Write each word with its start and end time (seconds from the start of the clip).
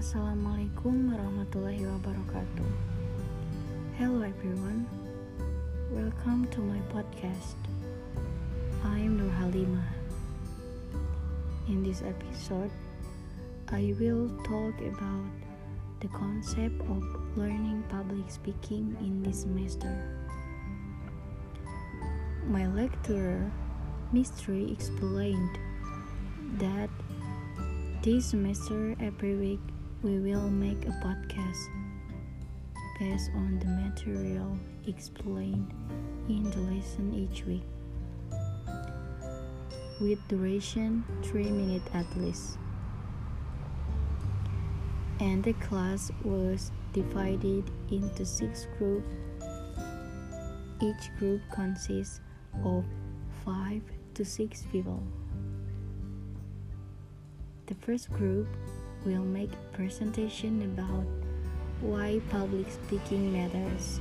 Assalamualaikum 0.00 1.12
warahmatullahi 1.12 1.84
wabarakatuh. 1.84 2.72
Hello 4.00 4.24
everyone. 4.24 4.88
Welcome 5.92 6.48
to 6.56 6.64
my 6.64 6.80
podcast. 6.88 7.60
I 8.80 8.96
am 8.96 9.20
Nur 9.20 9.28
Halima. 9.28 9.84
In 11.68 11.84
this 11.84 12.00
episode, 12.00 12.72
I 13.68 13.92
will 14.00 14.32
talk 14.48 14.72
about 14.80 15.36
the 16.00 16.08
concept 16.16 16.80
of 16.88 17.04
learning 17.36 17.84
public 17.92 18.24
speaking 18.32 18.96
in 19.04 19.20
this 19.20 19.44
semester. 19.44 19.92
My 22.48 22.64
lecturer, 22.72 23.52
Mystery, 24.16 24.72
explained 24.72 25.60
that 26.56 26.88
this 28.00 28.32
semester 28.32 28.96
every 28.96 29.36
week 29.36 29.60
we 30.02 30.18
will 30.18 30.48
make 30.48 30.86
a 30.86 30.92
podcast 31.04 31.68
based 32.98 33.30
on 33.34 33.58
the 33.58 33.66
material 33.66 34.58
explained 34.86 35.72
in 36.28 36.44
the 36.50 36.58
lesson 36.74 37.12
each 37.14 37.44
week. 37.44 37.62
With 40.00 40.18
duration 40.28 41.04
3 41.22 41.44
minutes 41.50 41.88
at 41.92 42.06
least. 42.16 42.56
And 45.20 45.44
the 45.44 45.52
class 45.54 46.10
was 46.24 46.72
divided 46.94 47.70
into 47.90 48.24
six 48.24 48.66
groups 48.78 49.06
each 50.82 51.14
group 51.18 51.42
consists 51.52 52.20
of 52.64 52.84
5 53.44 53.82
to 54.14 54.24
6 54.24 54.64
people. 54.72 55.02
The 57.66 57.74
first 57.74 58.10
group 58.10 58.48
will 59.04 59.24
make 59.24 59.52
a 59.52 59.76
presentation 59.76 60.62
about 60.62 61.04
why 61.80 62.20
public 62.30 62.70
speaking 62.70 63.32
matters. 63.32 64.00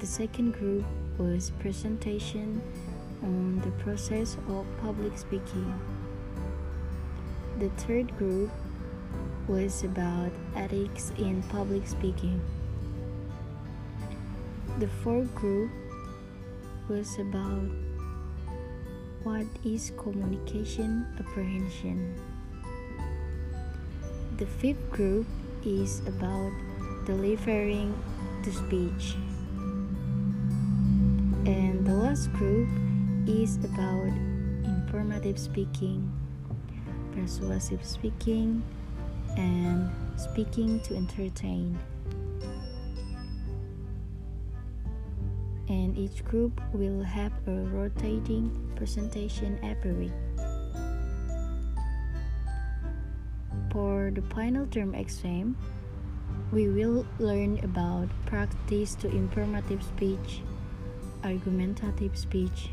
The 0.00 0.06
second 0.06 0.52
group 0.52 0.84
was 1.18 1.50
presentation 1.58 2.60
on 3.22 3.60
the 3.60 3.70
process 3.82 4.36
of 4.48 4.66
public 4.80 5.16
speaking. 5.16 5.72
The 7.58 7.70
third 7.70 8.16
group 8.16 8.50
was 9.48 9.82
about 9.84 10.30
ethics 10.54 11.12
in 11.18 11.42
public 11.44 11.86
speaking. 11.86 12.40
The 14.78 14.88
fourth 15.02 15.34
group 15.34 15.70
was 16.88 17.18
about 17.18 17.66
what 19.24 19.46
is 19.64 19.92
communication 19.96 21.06
apprehension. 21.18 22.14
The 24.38 24.46
fifth 24.46 24.88
group 24.92 25.26
is 25.64 25.98
about 26.06 26.52
delivering 27.06 27.92
the 28.44 28.52
speech. 28.52 29.16
And 31.44 31.84
the 31.84 31.92
last 31.92 32.32
group 32.34 32.68
is 33.26 33.56
about 33.64 34.06
informative 34.62 35.40
speaking, 35.40 36.08
persuasive 37.16 37.84
speaking, 37.84 38.62
and 39.36 39.90
speaking 40.14 40.78
to 40.86 40.94
entertain. 40.94 41.76
And 45.68 45.98
each 45.98 46.24
group 46.24 46.60
will 46.72 47.02
have 47.02 47.32
a 47.48 47.58
rotating 47.74 48.54
presentation 48.76 49.58
every 49.64 49.94
week. 49.94 50.12
For 53.70 54.10
the 54.14 54.22
final 54.34 54.66
term 54.66 54.94
exam, 54.94 55.56
we 56.52 56.68
will 56.68 57.04
learn 57.18 57.60
about 57.62 58.08
practice 58.26 58.94
to 58.96 59.08
informative 59.08 59.82
speech, 59.82 60.40
argumentative 61.22 62.16
speech, 62.16 62.70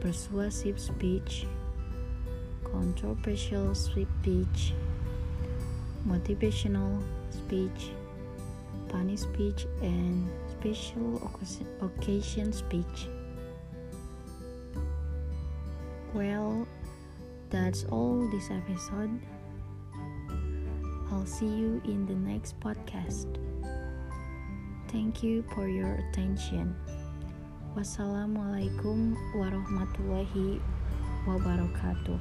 persuasive 0.00 0.80
speech, 0.80 1.46
controversial 2.64 3.74
speech, 3.74 4.74
motivational 6.06 7.00
speech, 7.30 7.92
funny 8.90 9.16
speech, 9.16 9.66
and 9.80 10.28
special 10.50 11.30
occasion 11.80 12.52
speech. 12.52 13.08
Well, 16.12 16.66
that's 17.50 17.84
all 17.84 18.28
this 18.30 18.50
episode. 18.50 19.20
I'll 21.10 21.26
see 21.26 21.46
you 21.46 21.80
in 21.84 22.06
the 22.06 22.14
next 22.14 22.58
podcast. 22.60 23.36
Thank 24.88 25.22
you 25.22 25.44
for 25.54 25.68
your 25.68 26.00
attention. 26.08 26.76
Wassalamualaikum 27.74 29.18
warahmatullahi 29.34 30.62
wabarakatuh. 31.26 32.18